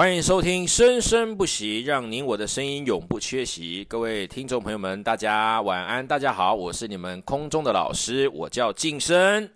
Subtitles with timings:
[0.00, 3.84] 欢迎收听《生生不息》，让您我的声音永不缺席。
[3.84, 9.46] 各位听众朋友们，大家晚安，大家好，我是你们空中的老师，我叫晋生，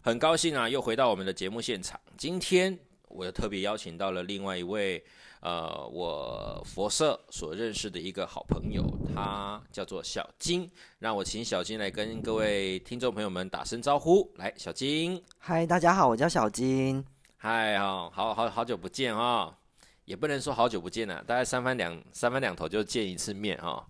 [0.00, 2.00] 很高兴啊，又回到我们的节目现场。
[2.18, 2.76] 今天
[3.06, 5.00] 我又特别邀请到了另外一位，
[5.42, 8.82] 呃，我佛社所认识的一个好朋友，
[9.14, 10.68] 他叫做小金，
[10.98, 14.28] 让我请小金来跟各位听众朋友们打声招呼。
[14.38, 17.04] 来，小金，嗨，大家好，我叫小金。
[17.36, 19.52] 嗨哈，好好好久不见啊，
[20.04, 23.86] 也不能说好久不见了，大概三番两三番两头就见一次面哈，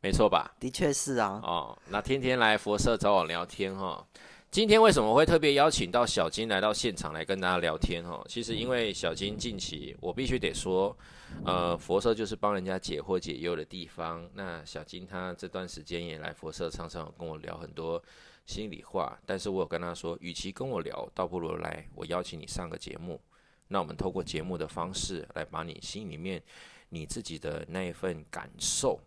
[0.00, 0.54] 没错吧？
[0.58, 1.40] 的确是啊。
[1.42, 4.06] 哦，那天天来佛社找我聊天哈。
[4.50, 8.24] 今天为什么会特别邀请到小金来到现场来跟大家聊天哈？
[8.28, 10.96] 其实因为小金近期，我必须得说，
[11.44, 14.26] 呃，佛社就是帮人家解惑解忧的地方。
[14.32, 18.02] 那小金他这段时间也来佛社，常常跟我聊很多。
[18.46, 23.20] 心里话，但是我有跟他说，与其跟我聊，倒不如来我邀请你上个节目。
[23.68, 26.42] 那我们透过节目的方式来把你心里面
[26.88, 29.00] 你自己的那一份感受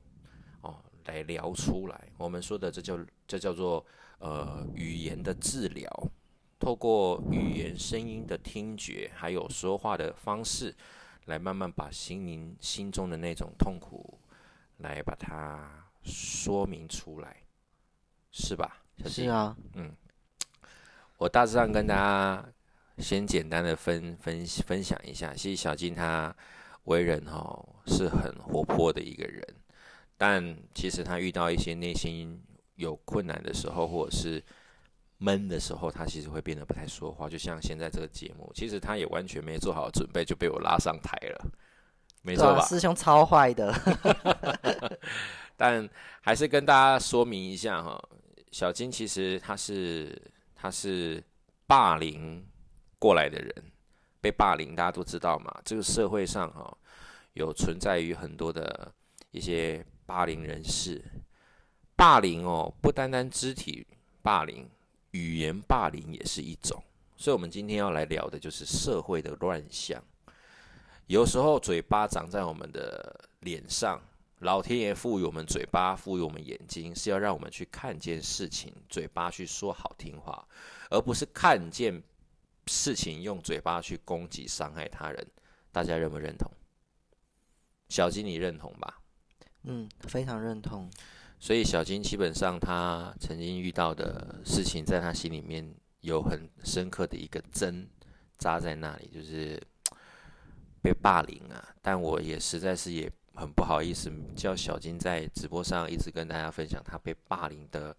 [0.61, 2.09] 哦，来聊出来。
[2.17, 3.85] 我们说的这叫这叫做
[4.19, 5.89] 呃语言的治疗，
[6.59, 10.75] 透过语言声音的听觉，还有说话的方式，
[11.25, 14.19] 来慢慢把心灵心中的那种痛苦，
[14.77, 17.37] 来把它说明出来，
[18.31, 18.83] 是吧？
[19.05, 19.95] 是啊，嗯，
[21.17, 22.45] 我大致上跟大家
[22.99, 25.33] 先简单的分分分享一下。
[25.33, 26.35] 其实小金他
[26.83, 29.43] 为人哈是很活泼的一个人，
[30.17, 32.41] 但其实他遇到一些内心
[32.75, 34.43] 有困难的时候，或者是
[35.17, 37.29] 闷的时候，他其实会变得不太说话。
[37.29, 41.45] 就像现在这个节目，其实他也完全没做好准备就被我拉上台了，
[42.21, 42.65] 没错吧？
[42.65, 43.73] 师兄超坏的，
[45.55, 45.87] 但
[46.21, 48.01] 还是跟大家说明一下哈。
[48.51, 50.19] 小金其实他是
[50.55, 51.23] 他是
[51.67, 52.43] 霸凌
[52.99, 53.71] 过来的人，
[54.21, 55.59] 被霸凌大家都知道嘛。
[55.65, 56.77] 这个社会上哈
[57.33, 58.93] 有存在于很多的
[59.31, 61.03] 一些霸凌人士，
[61.95, 63.87] 霸凌哦不单单肢体
[64.21, 64.69] 霸凌，
[65.11, 66.83] 语言霸凌也是一种。
[67.15, 70.03] 所以，我们今天要来聊的就是社会的乱象。
[71.07, 73.99] 有时候嘴巴长在我们的脸上。
[74.41, 80.47] 老天爷赋予我们嘴巴，赋予我们眼睛，是要让我们去看见事情，嘴巴去说好听话，
[80.89, 82.01] 而不是看见
[82.69, 85.27] 事情用嘴巴去攻击、伤害他人。
[85.71, 86.49] 大家认不认同？
[87.89, 89.01] 小金，你认同吧？
[89.63, 90.89] 嗯，非常认同。
[91.39, 97.89] 所以小金基本上他曾经遇到的事情，在他心里面有很深刻的一个针
[98.37, 99.61] 扎在那里，就是
[100.81, 101.75] 被霸凌啊。
[101.81, 103.11] 但我也实在是也。
[103.35, 107.95] 很不好意思，叫小金在直播上一直跟大家分享他被霸凌的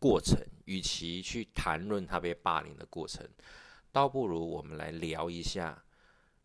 [0.00, 0.36] 过程。
[0.64, 3.24] 与其去谈论他被霸凌的过程，
[3.92, 5.84] 倒不如我们来聊一下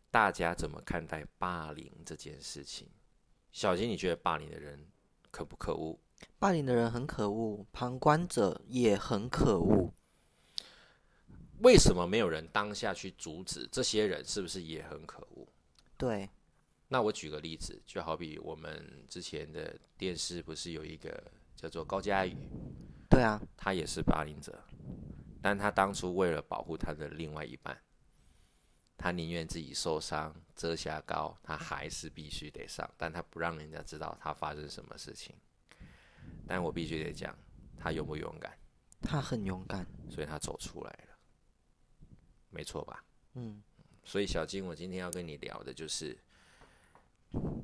[0.10, 2.88] 大家怎么看待霸凌这件事情。
[3.52, 4.88] 小金，你觉得霸凌的人
[5.32, 6.00] 可不可恶？
[6.40, 9.94] 霸凌的人很可恶，旁观者也很可恶。
[11.60, 14.24] 为什么没有人当下去阻止这些人？
[14.26, 15.48] 是不是也很可恶？
[15.98, 16.30] 对。
[16.88, 22.36] 那我举个例子，就好比我们之前的电视不是有一个叫做高佳宇，
[23.10, 24.64] 对啊，他也是霸凌者，
[25.46, 27.80] 但他当初为了保护他的另外一半，
[28.98, 35.36] 他宁愿自己受伤遮瑕膏，他还是必须得上，但他不让人家知道他发生什么事情。
[36.48, 37.38] 但我必须得讲，
[37.78, 38.58] 他勇不勇敢？
[39.04, 41.16] 他很勇敢，所以他走出来了，
[42.50, 43.04] 没错吧？
[43.36, 43.62] 嗯，
[44.04, 46.18] 所以小金，我今天要跟你聊的就是。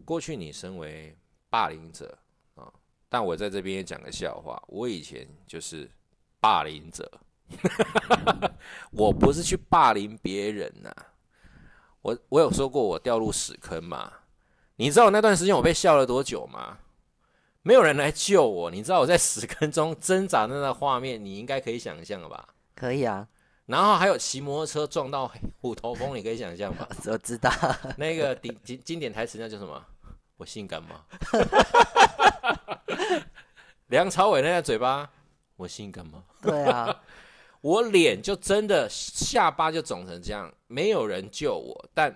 [0.06, 1.18] 过去你身为
[1.50, 2.16] 霸凌者
[2.54, 2.72] 啊，
[3.10, 4.64] 但我在这边也讲个笑话。
[4.68, 5.90] 我以前就是
[6.40, 7.12] 霸凌者，
[8.92, 10.92] 我不是去霸凌别人呐。
[12.02, 14.12] 我我有说过我掉入屎坑嘛？
[14.78, 16.78] 你知道我那段时间我被笑了多久吗？
[17.64, 18.72] 没有人来救我。
[18.72, 22.48] 你知道我在屎坑中挣扎的那个画面，你应该可以想象了吧？
[22.76, 23.28] 可以啊。
[23.68, 25.32] 然后还有骑摩托车撞到
[25.62, 26.88] 虎头蜂，你可以想象吗？
[27.06, 27.52] 我知道
[27.98, 29.86] 那个经经经典台词，那叫什么？
[30.38, 31.06] 我性感吗？
[33.88, 35.08] 梁朝伟那个嘴巴，
[35.56, 36.24] 我性感吗？
[36.42, 37.00] 对啊，
[37.62, 42.16] 我脸就真的下巴就肿成这样，没有人救我，但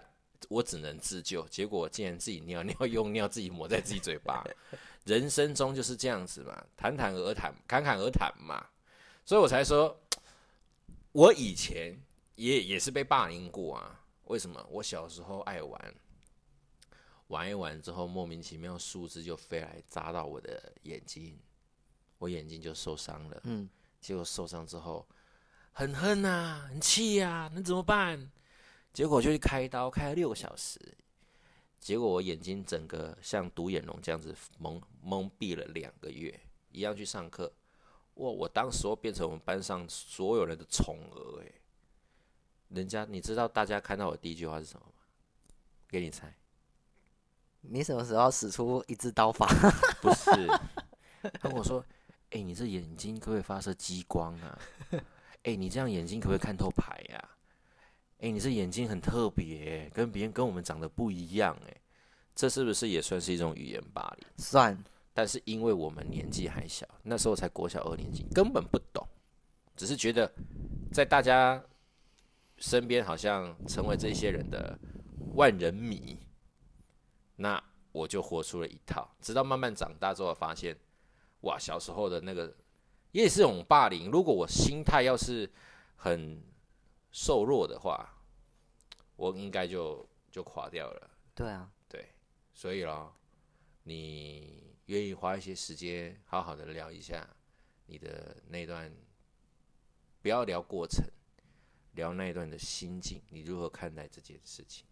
[0.49, 1.47] 我只能自救。
[1.47, 4.43] 结果竟然自己尿尿用尿自己抹在自己嘴巴，
[5.05, 8.65] 人生中就是这样子嘛，侃侃而谈，侃侃而谈嘛，
[9.23, 9.97] 所以我才说。
[11.11, 11.97] 我以前
[12.35, 14.03] 也也是被霸凌过啊？
[14.25, 14.61] 为什么？
[14.69, 15.95] 我小时候爱玩，
[17.27, 21.39] 玩一玩之后，莫名其妙树枝就飞来扎到我的眼睛，
[22.17, 23.39] 我眼睛就受伤了。
[23.45, 23.69] 嗯，
[24.01, 25.07] 结果受伤之后
[25.77, 28.31] 很恨呐，很气呀，那怎么办？
[28.93, 30.79] 结果就去开刀，开了六个小时，
[31.81, 36.39] 结果我眼睛整个像独眼龙这样子蒙蒙蔽了两个月，
[36.71, 37.51] 一样去上课。
[38.13, 38.29] 哇！
[38.29, 41.55] 我当时候变成我们班上所有人的宠儿诶，
[42.69, 44.93] 人家你知道大家看到我第一句话是什么吗？
[45.89, 46.33] 给你猜，
[47.59, 49.45] 你什么时候使出一支刀法？
[50.01, 50.31] 不是，
[51.21, 51.85] 他跟我说
[52.31, 54.57] ：“哎、你这眼睛可不可以发射激光啊？
[55.45, 57.29] 哎、你这样眼睛可不可以看透牌呀、
[58.19, 61.81] 哎、你这眼睛很特别、跟别人跟我们长得不一样哎、
[62.35, 64.27] 这是不是也算是一种语言霸凌？
[64.37, 64.75] 算
[65.13, 69.07] 但是因为我们年纪还小，那时候才国小二年级，根本不懂，
[69.75, 70.29] 只是觉得
[70.91, 71.63] 在大家
[72.57, 74.77] 身边好像成为这些人的
[75.35, 76.17] 万人迷，
[77.35, 79.07] 那我就活出了一套。
[79.21, 80.75] 直到慢慢长大之后，发现
[81.41, 82.53] 哇，小时候的那个
[83.23, 84.11] 也是一种霸凌。
[84.11, 85.49] 如果我心态要是
[85.95, 86.43] 很
[87.13, 88.13] 瘦弱的话，
[89.15, 91.09] 我应该就就垮掉了。
[91.33, 92.09] 对啊，对，
[92.53, 93.15] 所以咯，
[93.83, 97.25] 你愿意花一些时间好好的聊一下
[97.85, 98.93] 你的那段，
[100.21, 101.05] 不要聊过程，
[101.93, 104.85] 聊那一段的心境，你如何看待这件事情？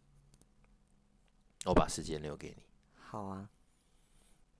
[1.66, 2.64] 我把时间留给你。
[2.96, 3.50] 好啊，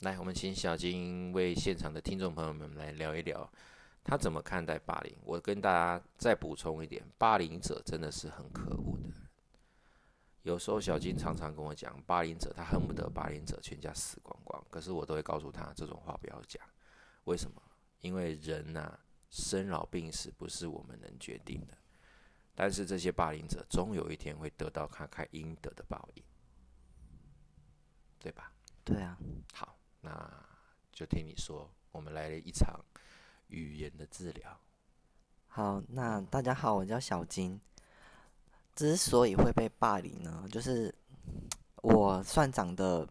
[0.04, 3.50] 来，我们请小金为现场的听众朋友们来聊一聊，
[4.04, 5.16] 他怎么看待霸凌。
[5.24, 9.10] 我跟大家再补充一点，霸凌者真的是很可恶的。
[10.42, 16.62] 有时候小金常常跟我讲，霸凌者他恨不得霸凌者全家死光光，可是我都会告诉他这种话不要讲。
[17.24, 17.62] 为什么？
[18.02, 19.00] 因为人呐、
[19.30, 21.78] 生老病死不是我们能决定的，
[22.54, 26.24] 但是这些霸凌者终有一天会得到他该应得的报应，
[28.20, 28.52] 对吧？
[28.84, 29.18] 对啊，
[29.54, 30.12] 好，那
[30.92, 32.78] 就听你说，我们来了一场
[33.48, 34.60] 语言的治疗。
[35.48, 37.60] 好，那大家好，我叫小金。
[38.76, 40.94] 之所以会被霸凌呢，就是
[41.76, 43.08] 我算长得，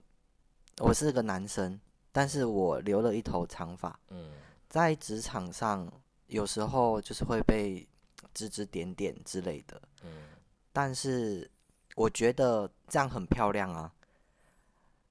[0.79, 1.81] 我是个男生，
[2.11, 4.33] 但是我留了一头长发，嗯
[4.69, 5.91] 在职场上
[6.27, 7.87] 有时候就是会被
[8.35, 10.29] 指指点点之类的，嗯
[10.73, 11.49] 但是
[11.95, 13.93] 我觉得这样很漂亮啊，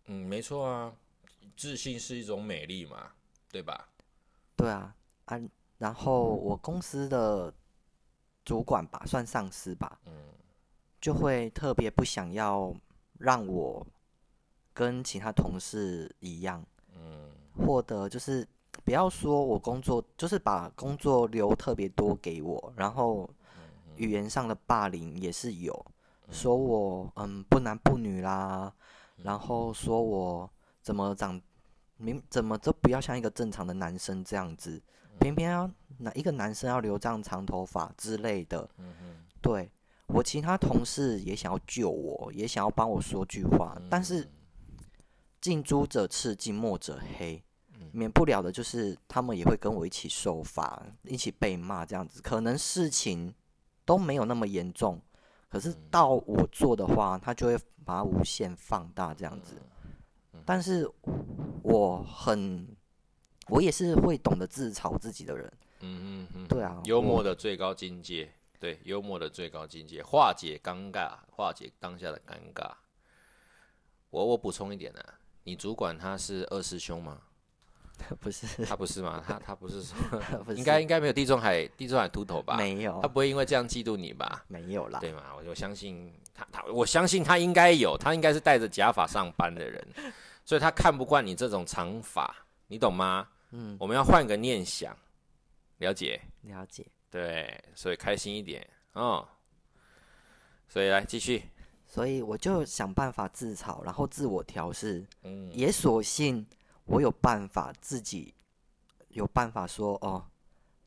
[0.08, 0.94] 嗯，没错啊，
[1.56, 3.12] 自信是一种美丽嘛，
[3.52, 3.88] 对吧？
[4.56, 4.96] 对啊，
[5.26, 5.40] 啊，
[5.78, 7.54] 然后我公司的
[8.46, 10.14] 主管吧，算上司吧，嗯。
[11.00, 12.72] 就会特别不想要
[13.18, 13.84] 让我
[14.72, 16.64] 跟其他同事一样，
[16.94, 17.32] 嗯。
[17.58, 18.48] 获得就是
[18.86, 23.28] 不要说我工作，就是把工作留特别多给我，然后
[23.96, 25.86] 语言上的霸凌也是有，
[26.30, 28.72] 说我嗯不男不女啦，
[29.18, 30.50] 然后说我
[30.82, 31.40] 怎么长
[31.98, 34.82] 明怎么都不要像一个正常的男生这样子，
[35.20, 35.70] 偏偏要
[36.00, 38.94] 哪一个男生要留这样长头发之类的，嗯
[39.42, 39.72] 对
[40.08, 44.28] 我其他同事也想要救我，也想要帮我说句话，但是
[45.40, 47.44] 近朱者赤，近墨者黑，
[47.92, 52.22] 免不了的就是他们也会跟我一起受罚，一起被骂这样子。
[52.22, 53.34] 可能事情
[53.86, 55.02] 都没有那么严重，
[55.50, 59.56] 可是到我做的话，他就会把它无限放大这样子。
[60.46, 60.90] 但是
[61.64, 62.68] 我很，
[63.48, 65.52] 我也是会懂得自嘲自己的人。
[65.82, 72.72] 嗯嗯嗯，对啊，幽默的最高境界，对，幽默的最高境界，化解尴尬，化解当下的尴尬。
[74.10, 75.14] 我我补充一点呢、啊，
[75.44, 77.20] 你主管他是二师兄吗？
[78.20, 79.24] 不是他不是吗？
[79.26, 79.96] 他他不是说
[80.44, 82.58] 不是应该应该没有地中海地中海秃头吧？
[82.58, 84.44] 没有他不会因为这样嫉妒你吧？
[84.48, 85.00] 没有啦。
[85.00, 85.24] 对吗？
[85.38, 89.88] 我我相信他，他我相信他应该有，他应该是戴着假发上班的人，
[90.44, 92.36] 所以他看不惯你这种长发，
[92.68, 93.30] 你懂吗？
[93.52, 94.98] 嗯，我们要换个念想，
[95.78, 96.22] 了解？
[96.42, 96.86] 了解。
[97.10, 99.28] 对，所以开心一点哦。
[100.68, 101.44] 所以来继续，
[101.86, 105.06] 所以我就想办法自嘲，然后自我调试。
[105.24, 106.48] 嗯也索性
[106.86, 108.34] 我有办法自己
[109.10, 110.26] 有办法说哦，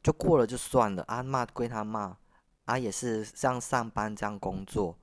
[0.02, 2.16] 就过了就算了啊，骂归他骂
[2.64, 4.98] 啊，也是这样上班这样工作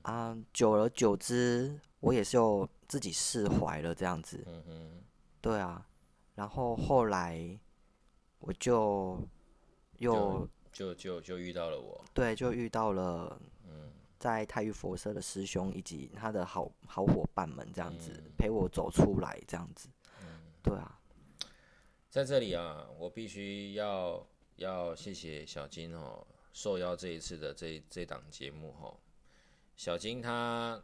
[0.00, 4.42] 啊，久而久之，我也是有自己释怀了这样子。
[4.46, 5.04] 嗯哼，
[5.40, 5.86] 对啊，
[6.34, 7.58] 然后后来
[8.38, 9.20] 我就
[9.98, 13.40] 又就就就遇到了我，对，就遇到了
[14.18, 19.88] 在泰玉佛社的师兄以及他的好好伙伴们这样子、陪我走出来这样子。
[20.62, 21.00] 对啊，
[22.10, 24.26] 在这里啊，我必须要
[24.56, 28.96] 要谢谢小金哦，受邀这一次的这这档节目哦。
[29.76, 30.82] 小金他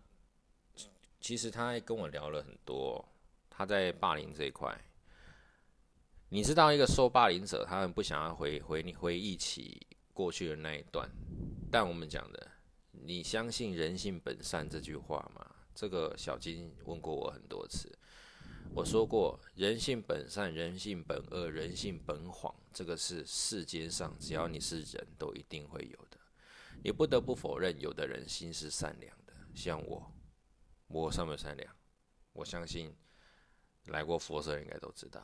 [1.22, 3.08] 其实他跟我聊了很多，
[3.48, 4.76] 他在霸凌这一块。
[6.30, 11.08] 你知道，一个受霸凌者，他很不想要回回你回忆起过去的那一段，
[11.70, 12.50] 但我们讲的，
[12.90, 15.46] 你相信人性本善这句话吗？
[15.74, 17.96] 这个小金问过我很多次。
[18.74, 26.18] 我说过，人性本善，人性本恶，人性本谎，这个是世间上只要你是人都一定会有的。
[26.82, 30.11] 你不得不否认，有的人心是善良的，像我，
[31.00, 31.74] 我善不善良，
[32.32, 32.94] 我相信
[33.86, 35.20] 来过佛社应该都知道。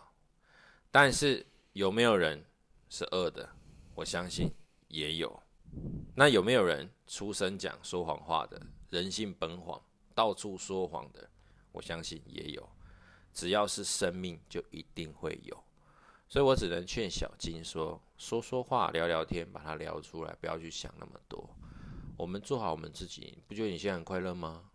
[0.91, 2.43] 但是有没有人
[2.89, 3.49] 是恶的？
[3.95, 4.51] 我相信
[4.89, 5.43] 也有。
[6.15, 8.61] 那有没有人出生讲说谎话的？
[8.89, 9.81] 人性本谎，
[10.15, 11.29] 到处说谎的？
[11.73, 12.69] 我相信也有。
[13.35, 15.65] 只要是生命，就一定会有。
[16.29, 21.49] 所以我只能劝小金说：说说话，聊聊天，把它聊出来，不要去想那么多。
[22.17, 24.71] 我们做好我们自己，不觉得你现在很快乐吗？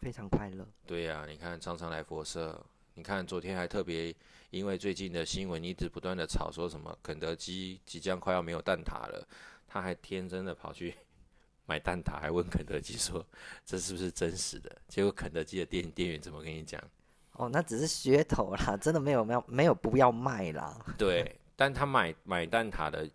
[0.00, 0.66] 非常快乐。
[0.86, 2.60] 对呀，你看常常来佛社，
[2.94, 4.14] 你看昨天还特别
[4.50, 9.26] 因为最近的新闻一直不断的吵，说什么肯德基即将快要没有蛋挞了，
[9.66, 10.94] 他还天真的跑去
[11.66, 13.24] 买蛋挞，还问肯德基说
[13.64, 14.70] 这是不是真实的？
[14.88, 16.82] 结果肯德基的店店员怎么跟你讲？
[17.32, 20.78] 哦，那只是噱头啦，真的没有没有没有不要卖啦。
[20.96, 23.10] 对，但他买买蛋挞的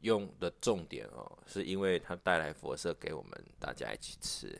[0.00, 4.58] 用的重点哦，是因为他带来佛色给我们大家一起吃。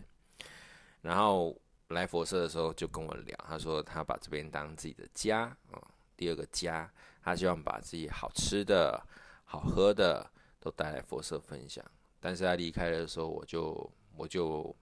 [1.00, 1.57] 然后
[1.88, 5.83] 来佛社的时候就跟我聊，他说他把这边当自己的家哦，
[6.17, 6.90] 第二个家，
[7.23, 9.02] 他希望把自己好吃的
[9.45, 10.28] 好喝的
[10.61, 11.85] 都带来佛社分享。
[12.21, 14.75] 但是他离开的时候，我就我就。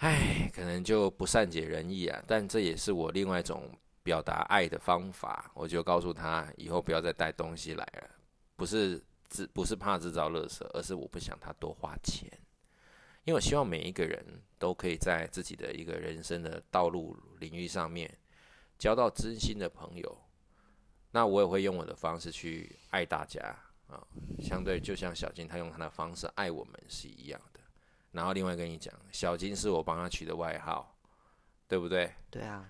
[0.00, 3.68] 唉，可能就不善解人意啊，但这也是我另外一种
[4.04, 5.50] 表达爱的方法。
[5.54, 8.08] 我就告诉他，以后不要再带东西来了，
[8.54, 12.30] 不是自不是怕制造垃圾，而是我不想他多花钱。
[13.28, 14.24] 因为我希望每一个人
[14.58, 18.10] 都可以在自己的一个人生的道路领域上面
[18.78, 20.18] 交到真心的朋友。
[21.10, 23.54] 那我也会用我的方式去爱大家
[23.86, 24.00] 啊，
[24.40, 27.60] 相对就像小金他用他的方式爱我们是一样的。
[28.12, 30.96] 然后另外跟你讲，小金是我帮他取的外号，
[31.68, 32.10] 对不对？
[32.30, 32.66] 对啊，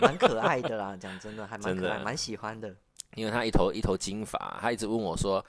[0.00, 2.72] 蛮可爱的啦，讲真的还蛮可爱，蛮喜欢的。
[3.16, 5.44] 因为他一头一头金发，他一直问我说：“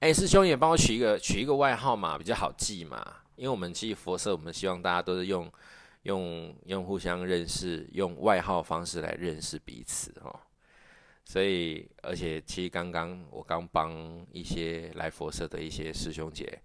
[0.00, 3.02] 哎，师兄也帮我取一个取一个外号嘛，比较好记嘛。”
[3.36, 5.50] 因为我们其实佛社，我们希望大家都是用
[6.02, 10.40] 用用互相认识，用外号方式来认识彼此哦。
[11.24, 16.60] 所以，而且其实刚刚我刚帮一些来佛社的一些师兄姐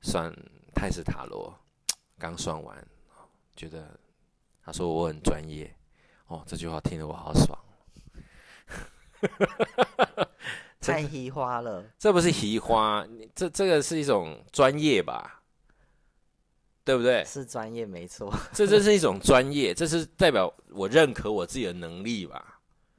[0.00, 0.32] 算。
[0.74, 1.52] 泰式塔罗
[2.20, 2.86] 刚算完，
[3.56, 3.98] 觉得
[4.62, 5.74] 他说我很专业
[6.28, 7.58] 哦，这句话听得我好爽。
[10.80, 15.37] 太奇花了，这不是奇花，这这个是一种专业吧？
[16.88, 17.22] 对不对？
[17.26, 22.58] 是专业没错， 这这是一种专业，这是代表我认可我自己的能力吧？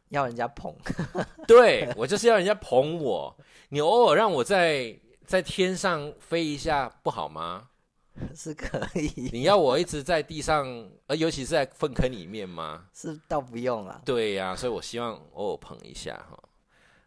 [0.09, 0.71] 要人家捧，
[1.47, 3.35] 对我就是要人家捧我。
[3.69, 4.95] 你偶尔让我在。
[5.29, 7.69] 在天上飞一下不好吗？
[8.33, 9.29] 是可以。
[9.31, 10.65] 你要我一直在地上，
[11.05, 12.87] 呃，尤其是在粪坑里面吗？
[12.95, 14.01] 是倒不用了。
[14.03, 16.35] 对呀，所以我希望偶尔捧一下哈。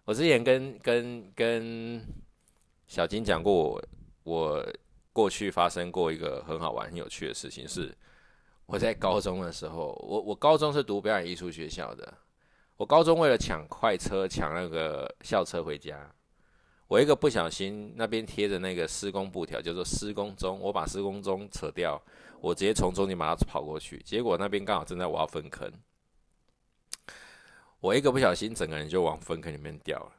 [0.04, 2.00] 我之前跟跟跟
[2.86, 3.82] 小金讲过，我
[4.22, 4.66] 我
[5.12, 7.94] 过去发生过一个很好玩、很有趣的事情，是
[8.66, 12.14] 我在高中的时候，我我高中是读表演艺术学校的，
[12.76, 16.10] 我高中为了抢快车、抢那个校车回家。
[16.88, 21.98] 我一个不小心，那边贴着那个施工布条，叫做施工中，我把施工中扯掉，
[22.38, 25.72] 我直接从中间把它跑过去，结果那边刚好正在挖粪坑，
[27.80, 30.12] 我一个不小心，整个人就往粪坑里面掉了，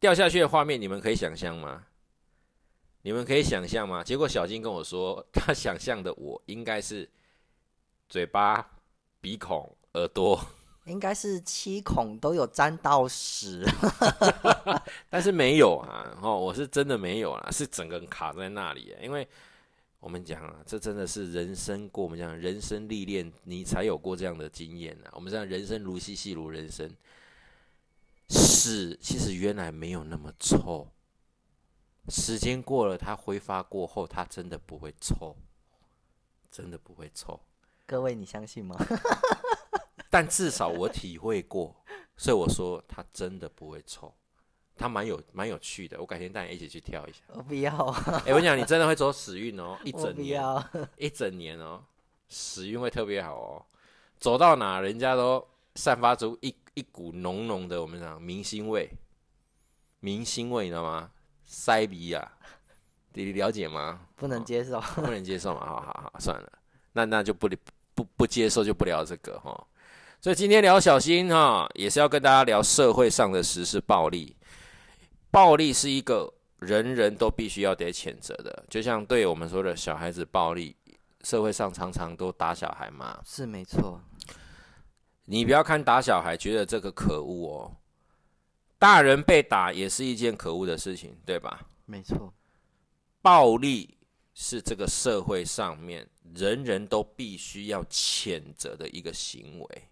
[0.00, 1.86] 掉下去的画面，你们可以想象吗？
[3.02, 4.04] 你们可以想象吗？
[4.04, 7.08] 结果小金跟我说， 他想象的我应该是
[8.08, 8.70] 嘴巴、
[9.20, 10.40] 鼻孔、耳朵。
[10.86, 13.64] 应该是七孔都有沾到屎，
[15.08, 16.18] 但是没有啊！
[16.20, 18.96] 哦，我是真的没有啊，是整个人卡在那里。
[19.00, 19.28] 因为
[20.00, 25.12] 我们讲啊，这真的是人生过，我们讲人生历练，你才有过这样的经验啊。
[25.12, 26.90] 我们讲人生如戏，戏如人生，
[28.30, 30.88] 屎其实原来没有那么臭，
[32.08, 35.36] 时间过了，它挥发过后，它真的不会臭，
[36.50, 37.38] 真的不会臭。
[37.86, 38.76] 各位，你相信吗？
[40.10, 41.76] 但至少我体会过，
[42.16, 44.12] 所以我说它真的不会臭，
[44.76, 46.00] 它蛮有蛮有趣的。
[46.00, 47.20] 我改天带你一起去跳一下。
[47.28, 47.70] 我不要。
[48.26, 50.42] 哎，我讲你真的会走死运哦， 一整年，
[50.96, 51.84] 一整年哦，
[52.28, 53.64] 死运会特别好哦。
[54.18, 58.90] 走到哪，人家都散发出一一股浓浓的我们讲明星味，
[60.00, 61.10] 明星味你知道吗？
[61.52, 62.32] 塞鼻啊，
[63.12, 63.98] 你了解吗？
[64.14, 65.66] 不能接受，不能接受嘛。
[65.66, 66.52] 好好好，算了，
[66.92, 67.50] 那那就不
[67.92, 69.66] 不不接受就不聊这个哈。
[70.20, 74.36] 所以今天聊小心哈，也是要跟大家聊社会上的实施暴力。
[75.32, 80.76] 暴力是一个人人都必须要得谴责的，就像对我们说的小孩子暴力，
[81.22, 83.20] 社会上常常都打小孩嘛。
[83.26, 84.00] 是没错，
[85.24, 87.76] 你不要看打小孩觉得这个可恶哦，
[88.80, 91.68] 大人被打也是一件可恶的事情，对吧？
[91.84, 92.32] 没错，
[93.20, 93.98] 暴力
[94.32, 99.88] 是这个社会上面人人都必须要谴责的一个行为，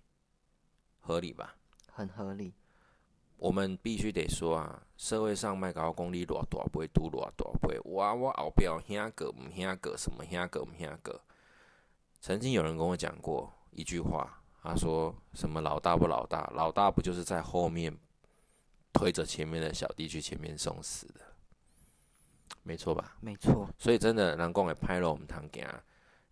[1.01, 1.55] 合理吧？
[1.93, 2.55] 很合理。
[3.37, 11.21] 我们必须得说啊，社会上卖高功力偌大不会拄偌大不会，哇我后表兄个唔兄个什么兄个唔兄个。
[12.21, 17.95] 曾经有人跟我讲过一句话，他说什么老大不老大，老大不就是在后面
[18.99, 21.21] 推着前面的小弟去前面送死的，
[22.65, 23.17] 没错吧？
[23.21, 25.65] 没错，所以真的，南宫也拍了我们堂行，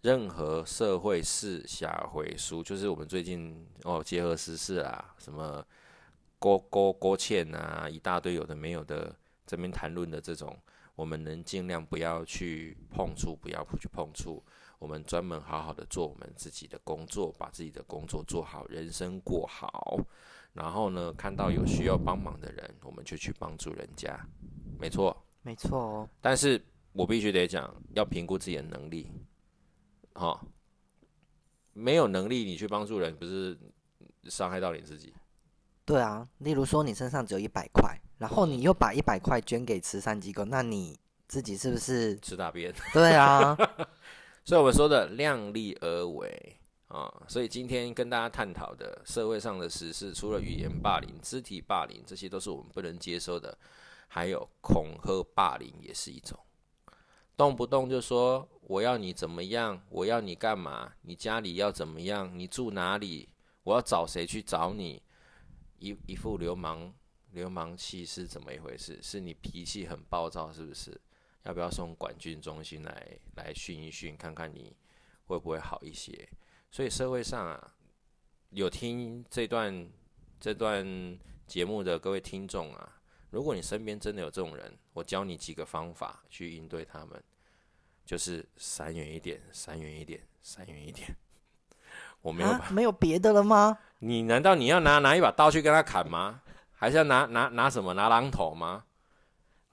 [0.00, 5.64] 任何社会事下回书，就是我们最近哦结合时事啊，什么
[6.40, 9.14] 勾勾勾芡啊，一大堆有的没有的
[9.46, 10.58] 这边谈论的这种，
[10.96, 14.42] 我们能尽量不要去碰触，不要去碰触，
[14.80, 19.96] 我们专门好好的做我们自己的工作，把自己的工作做好，人生过好，
[20.56, 24.18] 然后呢，看到有需要帮忙的人，我们就去帮助人家，
[24.80, 25.14] 没错。
[25.42, 26.08] 没错哦。
[26.20, 26.60] 但是
[26.92, 29.12] 我必须得讲，要评估自己的能力。
[30.14, 30.44] 好、
[31.74, 33.56] 没有能力你去帮助人，不是
[34.24, 35.12] 伤害到你自己？
[35.84, 40.98] 对啊，例如说你身上只有一百块，然后你又把一百块捐给慈善机构，那你
[41.28, 42.18] 自己是不是？
[42.20, 42.74] 吃大便。
[42.92, 43.54] 对啊，
[44.44, 47.12] 所以我们说的量力而为啊。
[47.28, 53.56] 所以今天跟大家探讨的社会上的时事，除了语言霸凌、肢体霸凌，这些都是我们不能接受的，
[54.08, 56.38] 还有恐吓霸凌也是一种。
[57.36, 63.28] 动不动就说我要你怎么样，我要你干嘛，你家里要怎么样，你住哪里，
[63.62, 65.02] 我要找谁去找你，
[65.78, 66.94] 一一副流氓
[67.32, 68.98] 流氓气是怎么一回事？
[69.02, 70.98] 是你脾气很暴躁是不是？
[71.42, 74.74] 要不要送管训中心来来训一训，看看你
[75.26, 76.26] 会不会好一些？
[76.70, 77.72] 所以社会上啊，
[78.50, 79.88] 有听这段
[80.38, 80.86] 这段
[81.46, 82.92] 节目的各位听众啊，
[83.30, 87.22] 如果你身边真的有这种人，我教你几个方法去应对他们，
[88.04, 91.16] 就是闪远一点，闪远一点，闪远一点。
[92.20, 93.78] 我没有没有别的了吗？
[94.00, 96.42] 你难道你要拿拿一把刀去跟他砍吗？
[96.72, 98.84] 还是要拿拿拿什么拿榔头吗？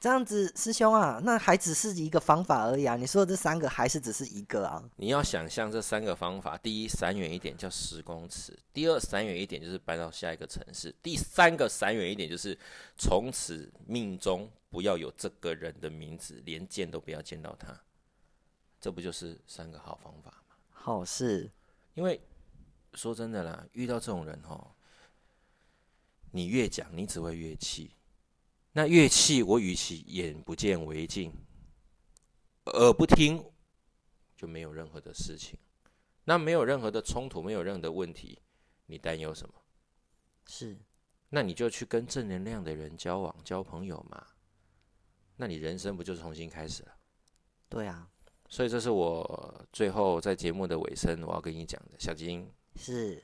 [0.03, 2.97] 这样子，师兄啊，那还只是一个方法而已啊。
[2.97, 4.83] 你说的这三个还是只是一个啊？
[4.97, 12.59] 你要想象这三个方法：第一，闪远一点叫十公尺；第二，闪远一点就是搬到下一个城市；第三个，闪远一点就是
[12.97, 17.73] 从此命中不要有这个人的名字，连见都不要见到他。
[18.81, 20.55] 这不就是三个好方法吗？
[20.73, 21.49] 好事，
[21.93, 22.19] 因为
[22.93, 24.67] 说真的啦，遇到这种人哦，
[26.31, 27.91] 你越讲，你只会越气。
[28.73, 31.31] 那乐器，我与其眼不见为净，
[32.65, 33.43] 耳不听，
[34.35, 35.57] 就没有任何的事情。
[36.25, 38.39] 那没有任何的冲突，没有任何的问题，
[38.87, 39.53] 你担忧什么？
[40.47, 40.77] 是
[41.29, 44.25] 那你就去跟正能量的人交往、交朋友嘛。
[45.35, 46.95] 那你人生不就重新开始了？
[47.69, 48.07] 对啊，
[48.49, 52.51] 所以这是我最后在节目的尾声，我要跟你讲的，小金。
[52.75, 53.23] 是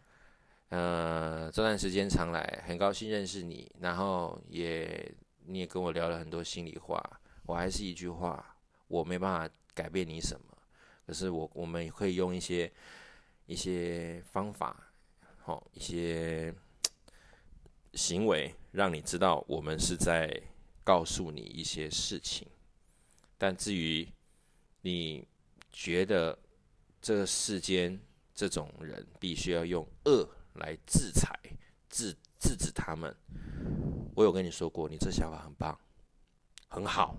[0.70, 5.12] 呃，这段时间常来，很高兴认识你，然后也
[5.50, 7.04] 你也跟我聊了很多心里话。
[7.48, 8.56] 我还是一句话，
[8.88, 10.56] 我没办法改变你什么，
[11.08, 12.72] 可是我我们会用一些
[13.48, 14.92] 一些方法，
[15.40, 16.54] 好、一些
[17.96, 20.32] 行为，让你知道我们是在
[20.84, 22.48] 告诉你一些事情。
[23.36, 24.08] 但至于
[24.82, 25.28] 你
[25.72, 26.38] 觉得
[27.02, 28.00] 这个世间
[28.36, 31.34] 这种人必须要用恶来制裁、
[31.90, 33.16] 制制止他们。
[34.16, 35.80] 我有跟你说过，你这想法很棒，
[36.68, 37.16] 很好，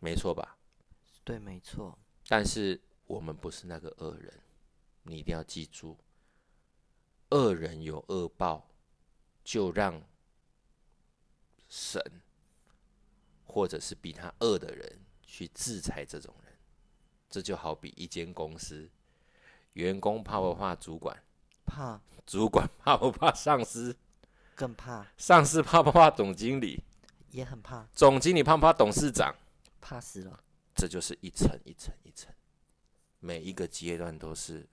[0.00, 0.56] 没错吧？
[1.24, 4.32] 对，没错，但是我们不是那个恶人，
[5.02, 5.96] 你一定要记住，
[7.30, 8.68] 恶人有恶报，
[9.42, 10.02] 就让
[11.68, 12.02] 神
[13.44, 16.52] 或者是比他恶的人去制裁这种人。
[17.28, 18.88] 这就好比一间公司，
[19.74, 21.22] 员工怕不怕主管？
[21.64, 23.96] 怕主管怕不怕上司？
[24.60, 26.84] 更怕，上司怕不怕总经理？
[27.30, 29.34] 也很怕，总经理怕不怕董事长？
[29.80, 30.38] 怕死了。
[30.74, 32.30] 这就是一层一层一层，
[33.20, 34.68] 每一个阶段都是。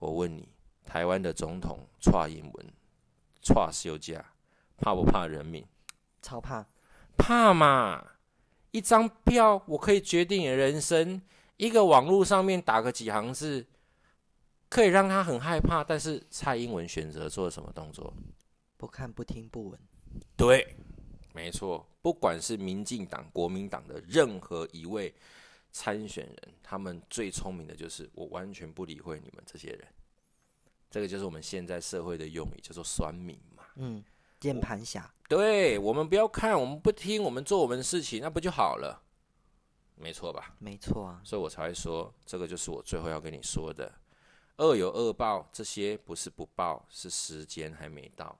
[0.00, 0.48] 我问你，
[0.84, 2.66] 台湾的总统蔡英文、
[3.40, 4.32] 蔡休假，
[4.76, 5.64] 怕不怕人民？
[6.20, 6.66] 超怕，
[7.16, 8.04] 怕嘛！
[8.72, 11.22] 一张票我可以决定你的人生，
[11.56, 13.64] 一个网络上面打个几行字，
[14.68, 15.84] 可以让他很害怕。
[15.84, 18.12] 但是蔡英文选择做什么动作？
[18.78, 19.80] 不看不听不闻，
[20.36, 20.74] 对，
[21.34, 25.12] 没错，不管是民进党、国民党的任何一位
[25.72, 29.86] 参选人，他们最聪明的就是我完全不理会你们这些人。
[30.88, 33.64] 这个就是我们现在社会的用语，叫做酸民嘛。
[33.74, 34.02] 嗯，
[34.38, 35.12] 键盘侠。
[35.28, 39.02] 对我们不要看，我们不听，我们做我们的事情，那不就好了？
[39.96, 40.54] 没错吧？
[40.60, 41.20] 没错啊。
[41.24, 43.92] 所以我才会说，这个就是我最后要跟你说的：
[44.58, 48.38] 恶有恶报，这些不是不报，是时间还没到。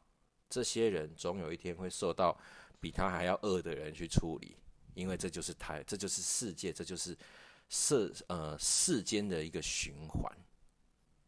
[0.48, 2.36] 这些人总有一天会受到
[2.80, 4.56] 比他还要恶的人去处理，
[4.94, 7.16] 因为这就是他，这就是世界，这就是
[7.68, 10.32] 世呃世间的一个循环。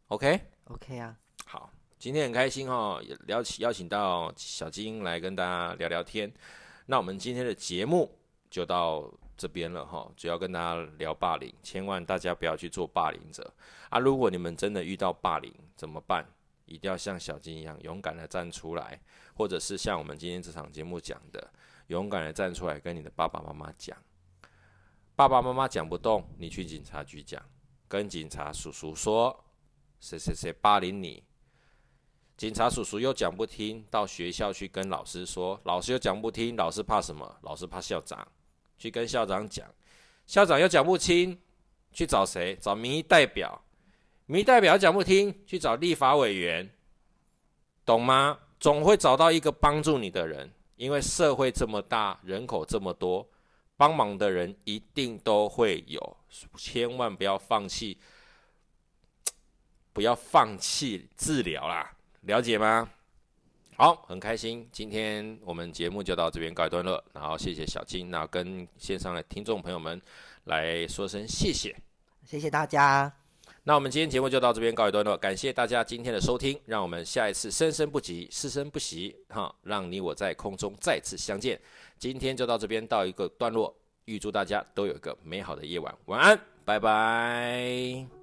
[0.07, 6.31] OK，OK 啊，好，今天很开心哦，邀请邀请到小金来跟大家聊聊天。
[6.85, 8.11] 那我们今天的节目
[8.49, 13.53] 就到这边了哈，主要跟大家聊霸凌，千万大家不要去做霸凌者
[13.89, 13.99] 啊！
[13.99, 16.27] 如果你们真的遇到霸凌怎么办？
[16.71, 18.99] 一定要像小金一样勇敢的站出来，
[19.35, 21.51] 或者是像我们今天这场节目讲的，
[21.87, 23.97] 勇敢的站出来跟你的爸爸妈妈讲。
[25.15, 27.43] 爸爸妈妈讲不动，你去警察局讲，
[27.87, 29.43] 跟警察叔叔说。
[29.99, 31.23] 谁谁谁霸凌你？
[32.35, 37.37] 警察叔叔又讲不听，到学校去跟老师说，老师又讲不听，老师怕什么？
[37.43, 38.27] 老师怕校长，
[38.79, 39.71] 去跟校长讲，
[40.25, 41.39] 校长又讲不清，
[41.91, 42.55] 去找谁？
[42.55, 43.63] 找民意代表，
[44.25, 46.69] 民代表讲不听，去找立法委员，
[47.85, 48.39] 懂吗？
[48.59, 53.27] 总会找到一个帮助你的人，因为社会这么大，人口这么多，
[53.75, 56.17] 帮忙的人一定都会有，
[56.55, 57.97] 千万不要放弃。
[59.93, 62.89] 不要放弃治疗啦，了解吗？
[63.75, 70.01] 好，很开心，今天我们节目就到这边告一段落，然后谢谢小金，那跟线上的听众朋友们
[70.45, 71.75] 来说声谢谢，
[72.23, 73.20] 谢谢大家。
[73.63, 81.59] 那我们今天节目就到这边告一段落，感谢大家今天的收听，让我们下一次生生不及，生生不息，哈，让你我在空中再次相见。
[81.99, 83.71] 今天就到这边到一个段落，
[84.05, 88.20] 预祝大家都有一个美好的夜晚，晚安，拜拜。